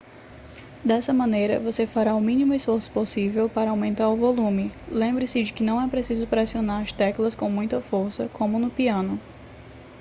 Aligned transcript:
dessa 0.83 1.13
maneira 1.13 1.59
você 1.59 1.85
fará 1.85 2.15
o 2.15 2.19
mínimo 2.19 2.55
esforço 2.55 2.89
possível 2.89 3.47
para 3.47 3.69
aumentar 3.69 4.09
o 4.09 4.15
volume 4.17 4.71
lembre-se 4.91 5.43
de 5.43 5.53
que 5.53 5.63
não 5.63 5.79
é 5.79 5.87
preciso 5.87 6.25
pressionar 6.25 6.81
as 6.81 6.91
teclas 6.91 7.35
com 7.35 7.51
muita 7.51 7.79
força 7.83 8.27
como 8.33 8.57
no 8.57 8.71
piano 8.71 9.19